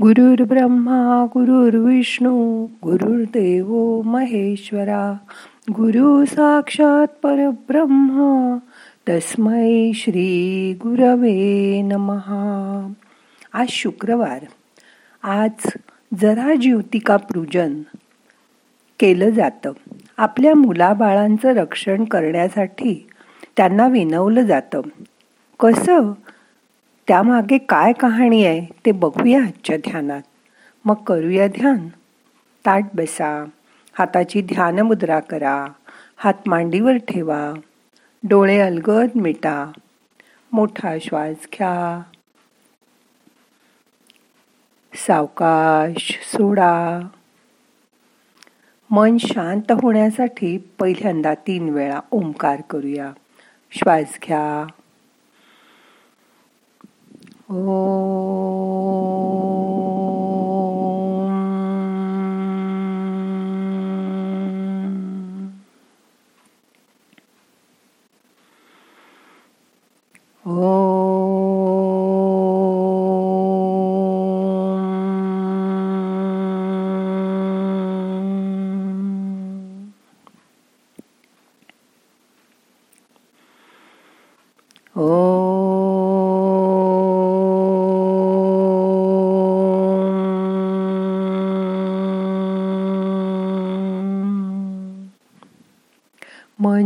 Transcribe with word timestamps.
गुरुर् 0.00 0.42
ब्रह्मा 0.42 1.26
गुरुर्विष्णू 1.34 2.64
गुरुर्देव 2.64 4.02
महेश्वरा 4.02 5.16
गुरु 5.70 6.24
साक्षात 6.24 7.06
परब्रह्म 7.22 8.56
तस्मै 9.08 9.92
श्री 9.94 10.72
गुरवे 10.74 11.82
नमहा 11.82 12.92
आज 13.52 13.66
शुक्रवार. 13.68 14.44
आज 15.22 15.72
जरा 16.20 16.54
ज्योतिका 16.54 17.16
पूजन 17.16 17.82
केलं 19.00 19.30
जातं. 19.30 19.72
आपल्या 20.16 20.54
मुलाबाळांचं 20.54 21.48
रक्षण 21.48 22.04
करण्यासाठी 22.04 23.06
त्यांना 23.56 23.88
विनवलं 23.88 24.40
जातं. 24.40 24.80
कसं? 25.60 26.12
त्यामागे 27.08 27.58
काय 27.58 27.92
कहाणी 27.92 28.44
आहे 28.44 28.66
ते 28.86 28.92
बघूया 28.92 29.42
आजच्या 29.42 29.76
ध्यानात. 29.76 30.22
मग 30.84 30.94
करूया 30.94 31.48
ध्यान. 31.48 31.88
ताट 32.66 32.84
बसा 32.94 33.44
हाताची 33.92 34.42
ध्यान 34.42 34.78
मुद्रा 34.78 35.20
करा 35.20 35.66
हात 36.16 36.34
मांडीवर 36.46 36.96
ठेवा 36.96 37.52
डोळे 38.28 38.60
अलगद 38.60 39.08
मिटा 39.14 39.72
मोठा 40.52 40.98
श्वास 40.98 41.36
घ्या. 41.52 42.02
सावकाश 44.94 46.18
सोडा. 46.22 47.00
मन 48.90 49.16
शांत 49.18 49.72
होण्यासाठी 49.72 50.58
पहिल्यांदा 50.58 51.34
तीन 51.34 51.68
वेळा 51.68 52.00
ओंकार 52.10 52.60
करूया. 52.60 53.12
श्वास 53.72 54.18
घ्या. 54.26 54.66
Oh. 57.50 58.72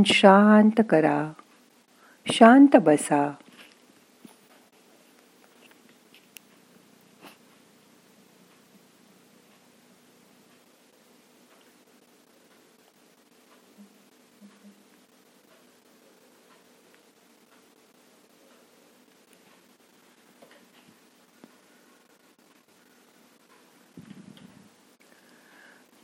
शांत 0.07 0.81
करा 0.91 1.33
शांत 2.33 2.77
बसा। 2.77 3.35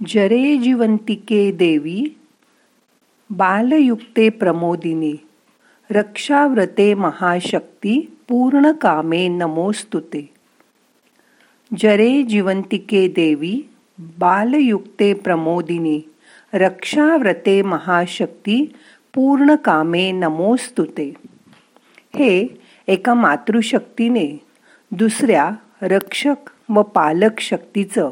जरे 0.07 0.57
जीवंतिके 0.57 1.53
देवी 1.53 2.17
बालयुक्ते 3.33 4.31
प्रमोदिनी 4.31 5.15
रक्षाव्रते 5.91 6.95
महाशक्ती 6.95 8.01
पूर्ण 8.29 8.73
कामे 8.73 9.29
नमोस्तुते। 9.29 10.31
जरे 11.79 12.23
जिवंतिके 12.23 13.09
देवी 13.09 13.63
बालयुक्ते 13.99 15.15
प्रमोदिनी 15.15 16.01
रक्षाव्रते 16.55 17.63
महाशक्ती 17.63 18.65
पूर्ण 19.15 19.55
कामे 19.55 20.13
नमोस्तुते। 20.13 21.13
हे 22.15 22.47
एका 22.89 23.15
मातृशक्तीने 23.15 24.37
दुसऱ्या 24.91 25.51
रक्षक 25.83 26.51
व 26.69 26.83
पालक 26.83 27.41
शक्तीचं 27.41 28.11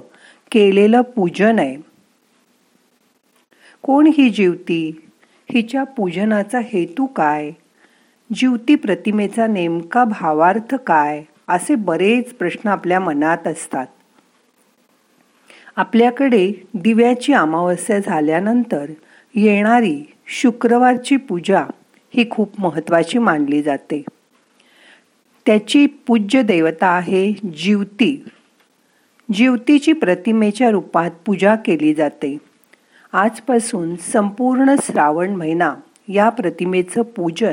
केलेलं 0.51 1.01
पूजन 1.01 1.59
आहे. 1.59 1.77
कोण 3.83 4.07
ही 4.07 4.31
जीवती 4.31 5.10
हिच्या 5.55 5.85
पूजनाचा 5.85 6.61
हेतू 6.65 7.07
काय? 7.07 7.51
जीवती 8.35 8.75
प्रतिमेचा 8.75 9.47
नेमका 9.47 10.05
भावार्थ 10.05 10.75
काय? 10.75 11.23
असे 11.49 11.75
बरेच 11.75 12.35
प्रश्न 12.35 12.69
आपल्या 12.69 13.01
मनात 13.01 13.47
असतात. 13.47 13.87
आपल्याकडे 15.77 16.53
दिव्याची 16.75 17.33
अमावस्या 17.33 17.99
झाल्यानंतर 17.99 18.91
येणारी 19.35 20.03
शुक्रवारची 20.27 21.17
पूजा 21.17 21.65
ही 22.15 22.31
खूप 22.31 22.53
महत्त्वाची 22.59 23.19
मानली 23.19 23.63
जाते. 23.63 24.03
त्याची 25.47 25.87
पूज्य 25.87 26.43
देवता 26.43 26.87
आहे 26.87 27.33
जीवती 27.33 28.25
जीवतीची 29.33 29.93
प्रतिमेच्या 29.93 30.71
रूपात 30.71 31.11
पूजा 31.27 31.55
केली 31.55 31.95
जाते. 31.95 32.39
आजपासून 33.13 33.97
संपूर्ण 33.97 34.75
श्रावण 34.83 35.31
महिना 35.31 35.75
या 36.09 36.29
प्रतिमेचं 36.29 37.03
पूजन 37.03 37.53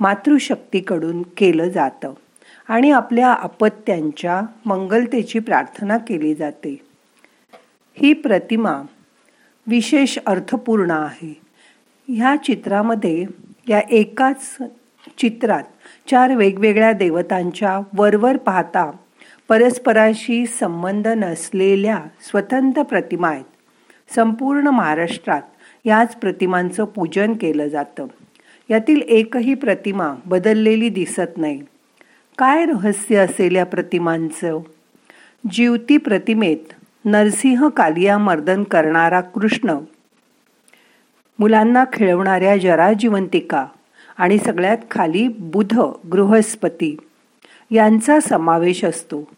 मातृशक्तीकडून 0.00 1.22
केलं 1.22 1.68
जातं 1.68 2.12
आणि 2.68 2.90
आपल्या 2.90 3.32
अपत्यांच्या 3.32 4.42
मंगलतेची 4.66 5.38
प्रार्थना 5.38 5.98
केली 5.98 6.34
जाते. 6.34 6.80
ही 7.94 8.12
प्रतिमा 8.12 8.82
विशेष 9.66 10.18
अर्थपूर्ण 10.26 10.90
आहे. 10.90 11.40
ह्या 12.08 12.36
चित्रामध्ये 12.36 13.24
या 13.68 13.80
एकाच 13.90 14.56
चित्रात 15.18 15.62
चार 16.10 16.34
वेगवेगळ्या 16.34 16.92
देवतांच्या 16.92 17.80
वरवर 17.94 18.36
पाहता 18.36 18.90
परस्पराशी 19.48 20.46
संबंध 20.46 21.08
नसलेल्या 21.08 22.00
स्वतंत्र 22.30 22.82
प्रतिमा 22.82 23.28
आहेत. 23.28 23.44
संपूर्ण 24.14 24.66
महाराष्ट्रात 24.66 25.42
याच 25.84 26.16
प्रतिमांचं 26.16 26.84
पूजन 26.84 27.32
केलं 27.32 27.68
जातं. 27.68 28.06
यातील 28.70 29.00
एकही 29.02 29.54
प्रतिमा 29.54 30.14
बदललेली 30.26 30.88
दिसत 30.88 31.36
नाही. 31.36 31.62
काय 32.38 32.64
रहस्य 32.64 33.16
असेल 33.16 33.56
या 33.56 33.66
प्रतिमांचं? 33.66 34.58
जीवती 35.50 35.96
प्रतिमेत 35.96 36.72
नरसिंह 37.04 37.68
कालिया 37.68 38.18
मर्दन 38.18 38.62
करणारा 38.62 39.20
कृष्ण. 39.20 39.78
मुलांना 41.38 41.84
खेळवणाऱ्या 41.92 42.56
जराजिवंतिका 42.56 43.66
आणि 44.16 44.38
सगळ्यात 44.38 44.78
खाली 44.90 45.28
बुध 45.28 45.80
गृहस्पती. 46.12 46.96
यांचा 47.70 48.20
समावेश 48.20 48.84
असतो. 48.84 49.28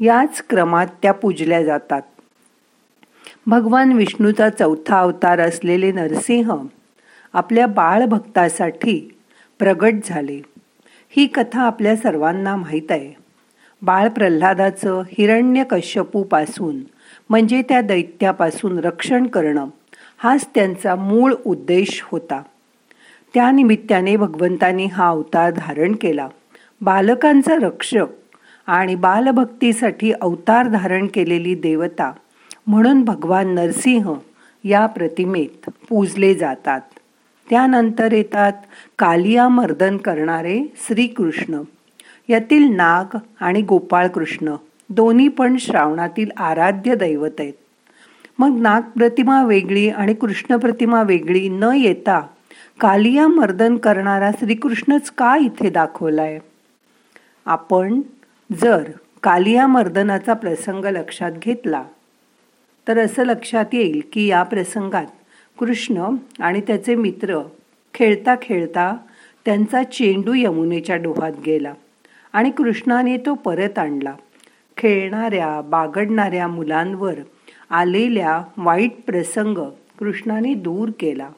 याच 0.00 0.42
क्रमात 0.50 0.86
त्या 1.02 1.12
पूजल्या 1.12 1.64
जातात. 1.64 2.02
भगवान 3.46 3.92
विष्णूचा 3.92 4.48
चौथा 4.48 5.00
अवतार 5.00 5.40
असलेले 5.40 5.92
नरसिंह 5.92 6.66
आपल्या 7.32 7.66
बाळभक्तासाठी 7.66 9.16
प्रगट 9.58 9.92
झाले. 10.04 10.42
ही 11.08 11.26
कथा 11.26 11.60
आपल्या 11.60 11.96
सर्वांना 11.96 12.56
माहीत 12.56 12.92
आहे. 12.92 13.12
बाळ 13.82 14.08
प्रल्हादाचं 14.08 15.02
हिरण्य 15.08 15.64
कश्यपूपासून 15.70 16.80
म्हणजे 17.30 17.62
त्या 17.62 17.80
दैत्यापासून 17.80 18.78
रक्षण 18.78 19.26
करणं 19.26 19.66
हाच 20.18 20.46
त्यांचा 20.54 20.94
मूळ 20.94 21.34
उद्देश 21.46 22.02
होता. 22.04 22.42
त्यानिमित्ताने 23.34 24.16
भगवंतांनी 24.16 24.36
भगवंतानी 24.36 24.86
हा 24.86 25.08
अवतार 25.08 25.50
धारण 25.50 25.94
केला. 26.00 26.28
बालकांचा 26.80 27.54
रक्षक 27.54 28.06
आणि 28.66 28.94
बालभक्तीसाठी 28.94 30.12
अवतार 30.12 30.68
धारण 30.68 31.06
केलेली 31.06 31.54
देवता 31.54 32.12
म्हणून 32.66 33.04
भगवान 33.04 33.54
नरसिंह 33.54 34.14
या 34.64 34.86
प्रतिमेत 34.86 35.70
पूजले 35.88 36.34
जातात. 36.34 36.80
त्यानंतर 37.50 38.12
येतात 38.12 38.52
कालिया 38.98 39.48
मर्दन 39.48 39.96
करणारे 39.96 40.72
श्रीकृष्ण. 40.76 41.60
यातील 42.28 42.76
नाग 42.76 43.16
आणि 43.40 43.62
गोपाळ 43.62 44.08
कृष्ण 44.08 44.54
दोन्ही 44.90 45.28
पण 45.28 45.56
श्रावणातील 45.56 46.30
आराध्य 46.36 46.94
दैवत 46.94 47.40
आहेत. 47.40 47.52
मग 48.38 48.58
नाग 48.60 48.82
प्रतिमा 48.82 49.44
वेगळी 49.44 49.88
आणि 49.88 50.14
कृष्ण 50.14 50.56
प्रतिमा 50.56 51.02
वेगळी 51.02 51.48
न 51.48 51.64
येता 51.76 52.20
कालिया 52.80 53.28
मर्दन 53.28 53.76
करणारा 53.76 54.30
श्रीकृष्णच 54.30 55.10
का 55.10 55.36
इथे 55.36 55.70
दाखवलाय? 55.70 56.38
आपण 57.46 58.00
जर 58.62 58.90
कालिया 59.22 59.66
मर्दनाचा 59.66 60.32
प्रसंग 60.32 60.84
लक्षात 60.84 61.32
घेतला 61.32 61.82
तर 62.88 62.98
असं 62.98 63.24
लक्षात 63.24 63.64
येईल 63.72 64.00
की 64.12 64.26
या 64.26 64.42
प्रसंगात 64.42 65.06
कृष्ण 65.58 66.16
आणि 66.40 66.60
त्याचे 66.60 66.94
मित्र 66.94 67.38
खेळता 67.94 68.34
खेळता 68.42 68.96
त्यांचा 69.44 69.82
चेंडू 69.82 70.32
यमुनेच्या 70.36 70.96
डोहात 70.96 71.32
गेला 71.46 71.72
आणि 72.32 72.50
कृष्णाने 72.50 73.16
तो 73.16 73.34
परत 73.34 73.78
आणला. 73.78 74.14
खेळणाऱ्या 74.76 75.60
बागडणाऱ्या 75.60 76.48
मुलांवर 76.48 77.14
आलेल्या 77.70 78.42
वाईट 78.56 78.90
प्रसंग 79.06 79.58
कृष्णाने 79.98 80.54
दूर 80.54 80.90
केला. 81.00 81.28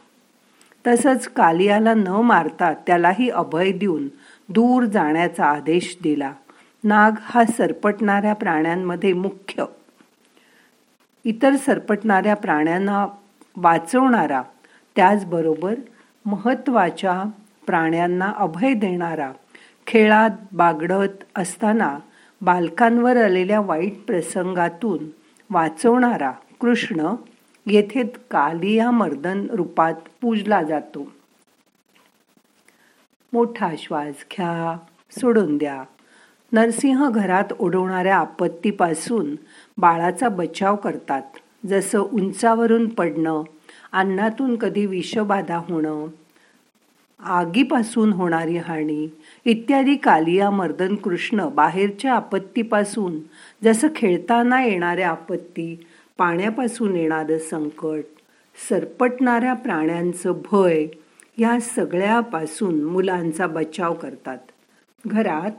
तसंच 0.86 1.28
कालियाला 1.28 1.94
न 1.94 2.08
मारता 2.08 2.72
त्यालाही 2.86 3.28
अभय 3.30 3.72
देऊन 3.72 4.08
दूर 4.48 4.84
जाण्याचा 4.84 5.44
आदेश 5.44 5.96
दिला. 6.02 6.32
नाग 6.84 7.12
हा 7.20 7.44
सरपटणाऱ्या 7.44 8.34
प्राण्यांमध्ये 8.34 9.12
मुख्य 9.12 9.64
इतर 11.24 11.56
सरपटणाऱ्या 11.56 12.36
प्राण्यांना 12.36 13.06
वाचवणारा 13.56 14.42
त्याचबरोबर 14.96 15.74
महत्त्वाच्या 16.26 17.22
प्राण्यांना 17.66 18.32
अभय 18.36 18.74
देणारा 18.74 19.32
खेळात 19.86 20.30
बागडत 20.52 21.24
असताना 21.36 21.98
बालकांवर 22.42 23.24
आलेल्या 23.24 23.60
वाईट 23.60 23.94
प्रसंगातून 24.06 25.04
वाचवणारा 25.50 26.32
कृष्ण 26.60 27.14
येथे 27.66 28.02
कालिया 28.30 28.90
मर्दन 28.90 29.46
रूपात 29.50 29.94
पूजला 30.20 30.62
जातो. 30.62 31.12
मोठा 33.32 33.70
श्वास 33.78 34.14
घ्या 34.32 34.76
सोडून 35.10 35.56
द्या. 35.56 35.84
नरसिंह 36.54 37.10
घरात 37.10 37.52
ओढवणाऱ्या 37.58 38.16
आपत्तीपासून 38.16 39.34
बाळाचा 39.78 40.28
बचाव 40.28 40.76
करतात. 40.76 41.22
जसं 41.66 41.98
उंचावरून 41.98 42.88
पडणं 42.88 43.42
अन्नातून 43.92 44.56
कधी 44.56 44.86
विषबाधा 44.86 45.56
होणं 45.56 46.06
आगीपासून 47.20 48.12
होणारी 48.12 48.56
हानी 48.56 49.08
इत्यादी 49.44 49.96
कालिया 49.96 50.50
मर्दन 50.50 50.94
कृष्ण 50.94 51.48
बाहेरच्या 51.48 52.14
आपत्तीपासून 52.14 53.18
जसं 53.64 53.88
खेळताना 53.96 54.64
येणाऱ्या 54.64 55.10
आपत्ती 55.10 55.86
पाण्यापासून 56.18 56.96
येणारं 56.96 57.38
संकट 57.38 58.04
सरपटणाऱ्या 58.68 59.54
प्राण्यांचं 59.54 60.32
भय 60.52 60.86
या 61.38 61.60
सगळ्यापासून 61.60 62.82
मुलांचा 62.84 63.46
बचाव 63.46 63.94
करतात. 63.94 64.38
घरात 65.06 65.50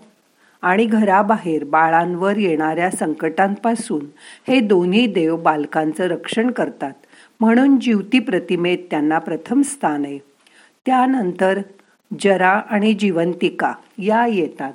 आणि 0.66 0.86
घराबाहेर 0.86 1.64
बाळांवर 1.64 2.38
येणाऱ्या 2.38 2.92
संकटांपासून 2.92 4.06
हे 4.48 4.60
दोन्ही 4.60 5.08
देव 5.08 5.36
बालकांचं 5.36 6.04
रक्षण 6.04 6.52
करतात. 6.52 6.92
म्हणून 7.40 7.80
जीवती 7.80 8.20
प्रतिमेत 8.20 8.78
त्यांना 8.92 9.20
प्रथम 9.20 9.62
स्थान 9.62 10.06
आहे. 10.06 10.20
त्यानंतर 10.86 11.60
जरा 12.22 12.50
आणि 12.50 12.94
जिवंतिका 12.94 13.74
या 13.98 14.28
येतात. 14.28 14.74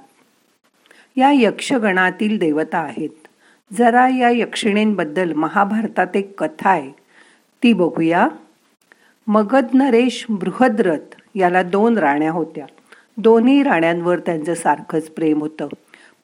या 1.16 1.30
यक्षगणातील 1.34 2.38
देवता 2.38 2.78
आहेत. 2.78 3.26
जरा 3.78 4.08
या 4.08 4.30
यक्षिणींबद्दल 4.30 5.32
महाभारतात 5.32 6.16
एक 6.16 6.44
कथा 6.44 6.70
आहे. 6.70 6.90
ती 7.62 7.72
बघूया. 7.72 8.28
मगध 9.26 9.66
नरेश 9.74 10.26
बृहद्रथ 10.28 11.20
याला 11.34 11.62
दोन 11.62 11.98
राण्या 11.98 12.30
होत्या. 12.30 12.66
दोन्ही 13.16 13.62
राण्यांवर 13.62 14.18
त्यांचं 14.18 14.54
सारखंच 14.54 15.10
प्रेम 15.10 15.40
होतं. 15.40 15.68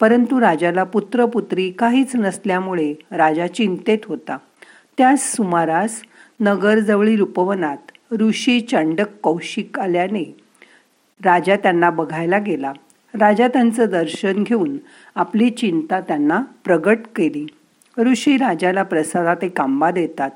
परंतु 0.01 0.41
राजाला 0.41 0.85
पुत्रपुत्री 0.85 1.71
काहीच 1.71 2.17
नसल्यामुळे 2.17 2.95
राजा 3.11 3.47
चिंतेत 3.47 3.99
होता. 4.07 4.37
त्याच 4.99 5.37
सुमारास 5.37 6.03
नगरजवळी 6.41 7.17
रूपवनात 7.17 8.13
ऋषी 8.13 8.61
चंडक 8.61 9.07
कौशिक 9.23 9.79
आल्याने 9.79 10.37
राजा 11.25 11.57
त्यांना 11.57 11.91
बघायला 11.91 12.39
गेला. 12.39 12.73
राजा 13.15 13.49
त्यांचं 13.49 13.85
दर्शन 13.91 14.43
घेऊन 14.43 14.77
आपली 15.15 15.51
चिंता 15.51 16.01
त्यांना 16.01 16.43
प्रगट 16.65 16.99
केली. 17.17 17.47
ऋषी 17.99 18.37
राजाला 18.37 18.83
प्रसादात 18.83 19.37
एक 19.43 19.61
आंबा 19.61 19.91
देतात 19.91 20.31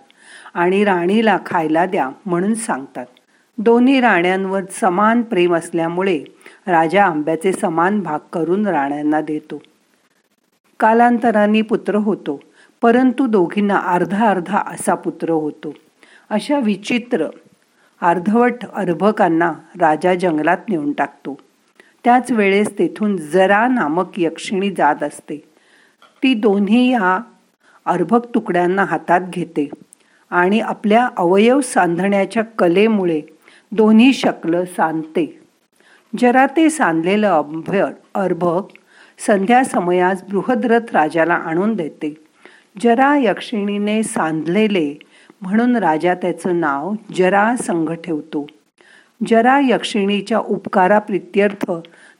आणि 0.54 0.84
राणीला 0.84 1.38
खायला 1.46 1.86
द्या 1.86 2.10
म्हणून 2.26 2.54
सांगतात. 2.54 3.06
दोन्ही 3.58 4.00
राण्यांवर 4.00 4.60
समान 4.70 5.22
प्रेम 5.22 5.54
असल्यामुळे 5.54 6.24
राजा 6.66 7.04
आंब्याचे 7.04 7.52
समान 7.52 8.00
भाग 8.00 8.18
करून 8.32 8.66
राण्यांना 8.66 9.20
देतो. 9.20 9.62
कालांतराने 10.80 11.62
पुत्र 11.62 11.94
होतो 11.94 12.40
परंतु 12.82 13.26
दोघींना 13.26 13.76
अर्धा 13.76 14.28
अर्धा 14.28 14.58
असा 14.58 14.94
पुत्र 14.94 15.30
होतो. 15.30 15.74
अशा 16.30 16.58
विचित्र 16.58 17.26
अर्धवट 18.02 18.64
अर्भकांना 18.74 19.52
राजा 19.80 20.14
जंगलात 20.14 20.58
नेऊन 20.68 20.92
टाकतो. 20.92 21.38
त्याच 22.04 22.32
वेळेस 22.32 22.78
तेथून 22.78 23.16
जरा 23.16 23.68
नामक 23.68 24.10
यक्षिणी 24.16 24.70
जात 24.70 25.02
असते. 25.02 25.36
ती 26.22 26.34
दोन्ही 26.34 26.92
या 26.92 27.18
अर्भक 27.86 28.34
तुकड्यांना 28.34 28.84
हातात 28.84 29.20
घेते 29.20 29.70
आणि 30.30 30.60
आपल्या 30.60 31.08
अवयव 31.16 31.60
सांधण्याच्या 31.60 32.42
कलेमुळे 32.42 33.20
दोन्ही 33.72 34.12
शकल 34.12 34.64
सांधते. 34.64 35.39
जरा 36.18 36.46
ते 36.46 36.70
सांधलेलं 36.70 37.28
अभ्य 37.28 37.86
अर्भक 38.14 38.62
संध्या 39.26 39.64
समयास 39.64 40.22
बृहद्रथ 40.30 40.80
राजाला 40.92 41.34
आणून 41.34 41.74
देते. 41.74 42.14
जरा 42.82 43.16
यक्षिणीने 43.16 44.02
सांधलेले 44.02 44.98
म्हणून 45.42 45.76
राजा 45.76 46.14
त्याचं 46.14 46.60
नाव 46.60 46.92
जरा 47.16 47.56
संघ 47.56 47.92
ठेवतो. 47.92 48.46
जरा 49.26 49.60
यक्षिणीच्या 49.62 50.38
उपकारा 50.38 50.98
प्रित्यर्थ 50.98 51.72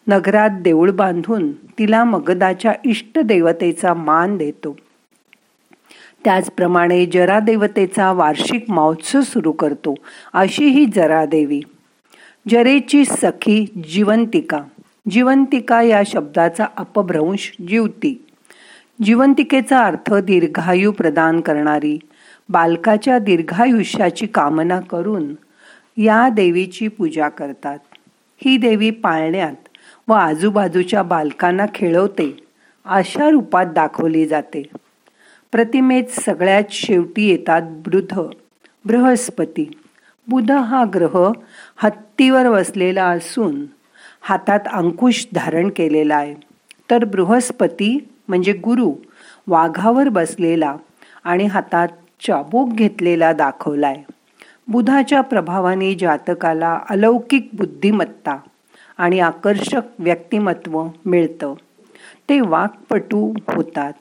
नगरात 0.08 0.50
देऊळ 0.50 0.90
बांधून 0.90 1.52
तिला 1.52 2.04
मगदाच्या 2.04 2.72
इष्ट 2.84 3.18
देवतेचा 3.18 3.94
मान 3.94 4.36
देतो. 4.36 4.76
त्याचप्रमाणे 6.24 7.06
जरा 7.06 7.40
देवतेचा 7.40 8.12
वार्षिक 8.12 8.64
महोत्सव 8.68 9.20
सुरू 9.20 9.52
करतो. 9.52 9.94
अशी 10.32 10.64
ही 10.64 10.86
जरा 10.94 11.24
देवी. 11.24 11.60
जरेची 12.48 13.04
सखी 13.04 13.66
जिवंतिका. 13.90 14.60
जिवंतिका 15.10 15.82
या 15.82 16.02
शब्दाचा 16.06 16.66
अपभ्रंश 16.76 17.52
जीवती. 17.68 18.24
जिवंतिकेचा 19.04 19.78
अर्थ 19.78 20.14
दीर्घायू 20.14 20.92
प्रदान 20.92 21.40
करणारी 21.40 21.98
बालकाच्या 22.48 23.18
दीर्घायुष्याची 23.18 24.26
कामना 24.26 24.80
करून 24.80 25.34
या 25.96 26.28
देवीची 26.28 26.88
पूजा 26.88 27.28
करतात. 27.28 27.78
ही 28.44 28.56
देवी 28.56 28.90
पाळण्यात 28.90 29.68
व 30.08 30.12
आजूबाजूच्या 30.12 31.02
बालकांना 31.02 31.66
खेळवते 31.74 32.36
अशा 32.84 33.30
रूपात 33.30 33.66
दाखवली 33.66 34.26
जाते. 34.26 34.62
प्रतिमेत 35.52 36.04
सगळ्यात 36.20 36.64
शेवटी 36.70 37.28
येतात 37.28 37.62
बुध 37.62 38.20
बृहस्पती. 38.84 39.70
बुध 40.30 40.50
हा 40.50 40.84
ग्रह 40.94 41.32
हत्तीवर 41.76 42.50
बसलेला 42.50 43.04
असून 43.04 43.64
हातात 44.22 44.60
अंकुश 44.72 45.26
धारण 45.34 45.68
केलेला 45.68 46.16
आहे. 46.16 46.34
तर 46.90 47.04
बृहस्पती 47.04 48.08
म्हणजे 48.28 48.52
गुरु 48.52 48.92
वाघावर 49.46 50.08
बसलेला 50.08 50.76
आणि 51.24 51.44
हातात 51.44 51.88
चाबूक 52.26 52.68
घेतलेला 52.68 53.32
दाखवलाय. 53.32 54.02
बुधाच्या 54.68 55.20
प्रभावाने 55.20 55.94
जातकाला 55.94 56.80
अलौकिक 56.90 57.50
बुद्धिमत्ता 57.52 58.36
आणि 58.98 59.20
आकर्षक 59.20 59.82
व्यक्तिमत्व 59.98 60.86
मिळतं. 61.04 61.54
ते 62.28 62.40
वाकपटू 62.40 63.34
होतात. 63.54 63.92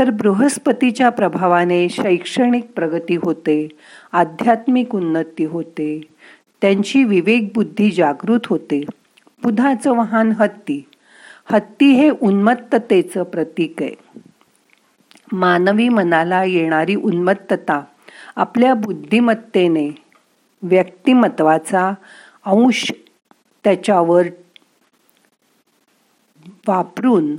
तर 0.00 0.10
बृहस्पतीच्या 0.10 1.10
प्रभावाने 1.10 1.88
शैक्षणिक 1.88 2.72
प्रगती 2.72 3.16
होते 3.16 3.68
आध्यात्मिक 4.12 4.94
उन्नती 4.94 5.44
होते 5.44 6.00
त्यांची 6.62 7.04
विवेक 7.04 7.52
बुद्धी 7.54 7.90
जागृत 7.90 8.40
होते. 8.46 8.80
बुधाचं 9.42 9.96
वाहन 9.96 10.32
हत्ती. 10.32 10.88
हत्ती 11.46 11.92
हे 11.92 12.10
उन्मत्ततेचं 12.10 13.22
प्रतीक 13.22 13.82
आहे. 13.82 13.94
मानवी 15.32 15.88
मनाला 15.88 16.44
येणारी 16.44 16.94
उन्मत्तता 16.94 17.82
आपल्या 18.36 18.74
बुद्धिमत्तेने 18.74 19.90
व्यक्तिमत्वाचा 20.62 21.94
अंश 22.46 22.92
त्याच्यावर 23.64 24.22
वापरून 26.68 27.36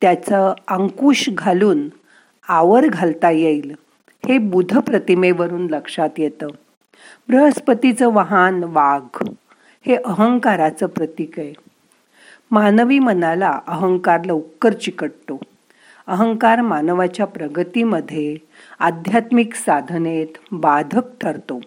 त्याचं 0.00 0.54
अंकुश 0.68 1.28
घालून 1.32 1.88
आवर 2.48 2.86
घालता 2.86 3.30
येईल 3.30 3.74
हे 4.28 4.38
बुध 4.38 4.78
प्रतिमेवरून 4.78 5.66
लक्षात 5.70 6.08
येतं. 6.18 6.46
बृहस्पतीचं 7.28 8.12
वाहन 8.12 8.64
वाघ 8.64 9.28
हे 9.86 9.96
अहंकाराचं 9.96 10.86
प्रतीक 10.86 11.38
आहे. 11.38 11.52
मानवी 12.50 12.98
मनाला 12.98 13.60
अहंकार 13.66 14.24
लवकर 14.24 14.72
चिकटतो. 14.72 15.40
अहंकार 16.06 16.60
मानवाच्या 16.60 17.26
प्रगतीमध्ये 17.26 18.36
आध्यात्मिक 18.78 19.54
साधनेत 19.54 20.26
बाधक 20.52 21.02
ठरतो. 21.20 21.60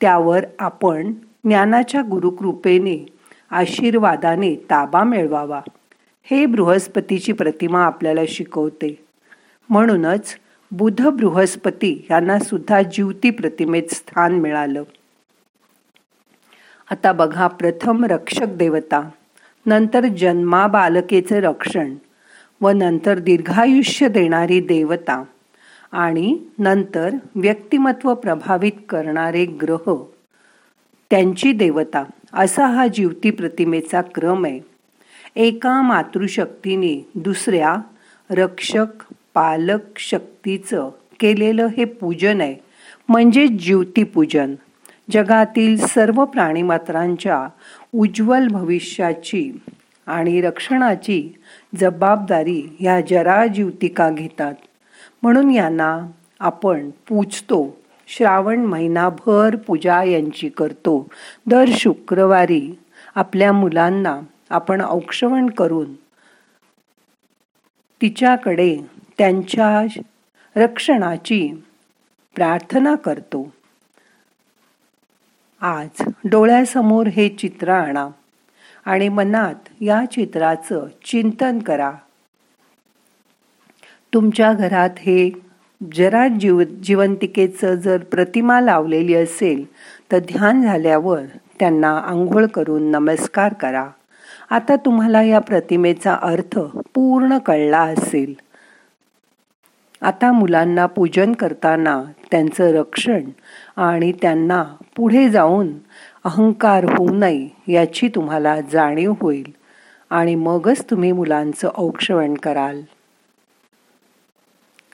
त्यावर 0.00 0.44
आपण 0.58 1.12
ज्ञानाच्या 1.44 2.00
गुरुकृपेने 2.00 3.06
आशीर्वादाने 3.50 4.54
ताबा 4.54 5.02
मिळवावा. 5.02 5.60
हे 6.30 6.46
बृहस्पतीची 6.46 7.32
प्रतिमा 7.32 7.84
आपल्याला 7.84 8.20
शिकवते. 8.28 9.04
म्हणूनच 9.68 10.36
बुध 10.70 11.06
बृहस्पती 11.06 12.06
यांना 12.10 12.38
सुद्धा 12.38 12.82
जीवती 12.82 13.30
प्रतिमेत 13.30 13.82
स्थान 13.90 14.32
मिळालं. 14.32 14.82
आता 16.90 17.12
बघा 17.12 17.46
प्रथम 17.46 18.04
रक्षक 18.04 18.46
देवता 18.46 19.08
नंतर 19.66 20.06
जन्मा 20.18 20.66
बालकेचे 20.66 21.40
रक्षण 21.40 21.94
व 22.60 22.68
नंतर 22.68 23.18
दीर्घायुष्य 23.18 24.08
देणारी 24.08 24.60
देवता 24.60 25.24
आणि 25.92 26.38
नंतर 26.58 27.10
व्यक्तिमत्व 27.34 28.14
प्रभावित 28.14 28.72
करणारे 28.88 29.44
ग्रह. 29.44 29.94
त्यांची 31.10 31.52
देवता 31.52 32.04
असा 32.32 32.66
हा 32.66 32.86
जीवती 32.86 33.30
प्रतिमेचा 33.30 34.02
क्रम 34.02 34.44
आहे. 34.44 34.77
एका 35.36 35.82
मातृशक्तीने 35.82 37.10
दुसऱ्या 37.14 37.76
रक्षक 38.30 38.86
पालक 39.34 39.98
शक्तीचं 39.98 40.90
केलेलं 41.20 41.66
हे 41.66 41.84
पूजन 41.84 42.40
आहे. 42.40 42.56
म्हणजे 43.08 43.46
ज्योतिपूजन. 43.46 44.54
जगातील 45.10 45.86
सर्व 45.86 46.24
प्राणीमात्रांच्या 46.24 47.48
उज्ज्वल 47.94 48.46
भविष्याची 48.48 49.60
आणि 50.06 50.40
रक्षणाची 50.40 51.28
जबाबदारी 51.76 52.76
ह्या 52.80 53.00
जराज्युतिका 53.00 54.10
घेतात. 54.10 54.54
म्हणून 55.22 55.50
यांना 55.50 56.00
आपण 56.40 56.90
पूजतो. 57.08 57.76
श्रावण 58.08 58.60
महिनाभर 58.60 59.56
पूजा 59.56 60.04
यांची 60.04 60.48
करतो. 60.48 61.08
दर 61.46 61.64
शुक्रवारी 61.72 62.78
आपल्या 63.14 63.52
मुलांना 63.52 64.20
आपण 64.50 64.80
औक्षवण 64.80 65.50
करून 65.50 65.94
तिच्याकडे 68.02 68.76
त्यांच्या 69.18 70.00
रक्षणाची 70.56 71.64
प्रार्थना 72.34 72.94
करतो. 72.94 73.52
आज 75.60 76.02
डोळ्यासमोर 76.24 77.06
हे 77.06 77.28
चित्र 77.28 77.68
आणा 77.68 78.08
आणि 78.84 79.08
मनात 79.08 79.68
या 79.80 80.04
चित्राचं 80.12 80.86
चिंतन 81.04 81.58
करा. 81.58 81.92
तुमच्या 84.14 84.52
घरात 84.52 84.90
हे 84.98 85.30
जरा 85.94 86.28
जीव 86.28 86.62
जिवंतिकेचं 86.62 87.74
जर 87.74 88.04
प्रतिमा 88.04 88.60
लावलेली 88.60 89.14
असेल 89.14 89.64
तर 90.12 90.18
ध्यान 90.18 90.62
झाल्यावर 90.62 91.22
त्यांना 91.60 91.98
आंघोळ 91.98 92.46
करून 92.46 92.90
नमस्कार 92.90 93.52
करा. 93.52 93.88
आता 94.50 94.76
तुम्हाला 94.76 95.22
या 95.22 95.38
प्रतिमेचा 95.38 96.14
अर्थ 96.14 96.58
पूर्ण 96.94 97.38
कळला 97.38 97.80
असेल. 97.80 98.34
आता 100.02 100.32
मुलांना 100.32 100.86
पूजन 100.86 101.32
करताना 101.32 102.04
त्यांचं 102.30 102.64
रक्षण 102.64 103.30
आणि 103.76 104.12
त्यांना 104.12 104.64
पुढे 104.96 105.28
जाऊन 105.28 105.72
अहंकार 106.24 106.84
होऊ 106.84 107.10
नये 107.10 107.48
याची 107.68 108.08
तुम्हाला 108.08 108.60
जाणीव 108.60 109.14
होईल 109.20 109.52
आणि 110.10 110.34
मगच 110.34 110.90
तुम्ही 110.90 111.12
मुलांचं 111.12 111.70
औक्षवण 111.74 112.34
कराल. 112.34 112.82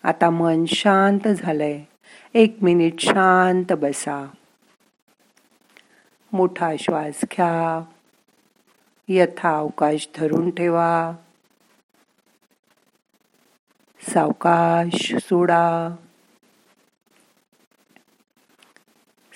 आता 0.04 0.30
मन 0.30 0.64
शांत 0.64 1.28
झालंय. 1.28 1.80
एक 2.34 2.56
मिनिट 2.62 3.00
शांत 3.00 3.72
बसा. 3.72 4.26
मोठा 6.32 6.72
श्वास 6.78 7.20
घ्या. 7.22 7.84
यथा 9.08 9.58
अवकाश 9.58 10.08
धरून 10.16 10.50
ठेवा. 10.50 11.12
सावकाश 14.00 15.14
सोडा. 15.14 15.96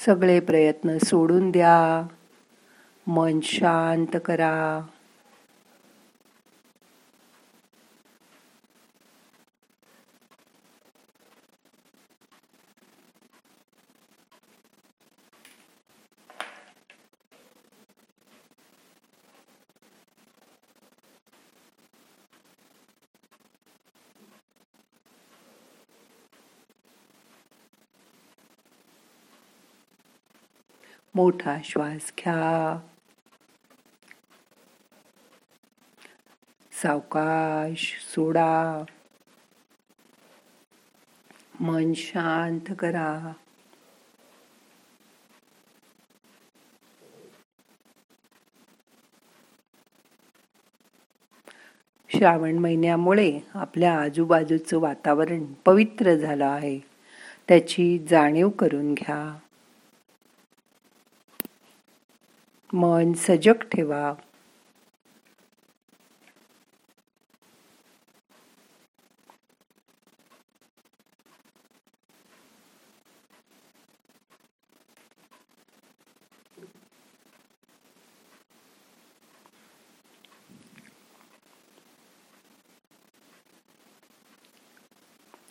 सगळे 0.07 0.41
प्रयत्न 0.41 0.99
सोडून 0.99 1.51
द्या. 1.51 2.07
मन 3.07 3.41
शांत 3.41 4.17
करा. 4.25 4.81
मोठा 31.19 31.57
श्वास 31.65 32.13
घ्या. 32.19 32.81
सावकाश 36.73 38.05
सोडा. 38.15 38.85
मन 41.61 41.93
शांत 41.93 42.75
करा. 42.79 43.33
श्रावण 52.09 52.59
महिन्यामुळे 52.59 53.41
आपल्या 53.55 54.01
आजूबाजूचं 54.01 54.79
वातावरण 54.79 55.53
पवित्र 55.53 56.15
झालं 56.15 56.47
आहे. 56.47 56.79
त्याची 57.49 58.07
जाणीव 58.11 58.49
करून 58.49 58.95
घ्या. 58.95 59.39
मन 62.73 63.13
सजग 63.17 63.63
ठेवा. 63.73 64.15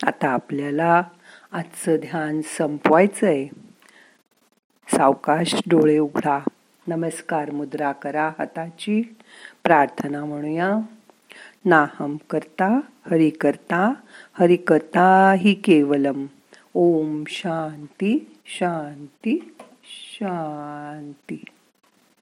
आता 0.06 0.28
आपल्याला 0.28 1.02
आजचं 1.52 1.96
ध्यान 1.96 2.40
संपवायचं 2.58 3.26
आहे 3.26 3.46
सावकाश 4.88 5.54
डोळे 5.66 5.98
उघडा. 5.98 6.38
नमस्कार 6.88 7.50
मुद्रा 7.50 7.92
करा 7.92 8.30
हाताची. 8.38 9.02
प्रार्थना 9.64 10.24
म्हणूया. 10.24 10.76
नाहम 11.64 12.16
करता 12.30 12.80
हरि 13.10 13.30
करता 13.30 13.94
हरि 14.32 14.56
करता 14.56 15.32
ही 15.32 15.54
केवलम. 15.54 16.26
ओम 16.74 17.24
शांती 17.28 18.36
शांती 18.46 19.54
शांती. 19.84 21.44